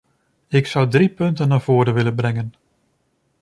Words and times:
Ik 0.47 0.67
zou 0.67 0.89
drie 0.89 1.09
punten 1.09 1.47
naar 1.47 1.61
voren 1.61 1.93
willen 1.93 2.15
brengen. 2.15 2.53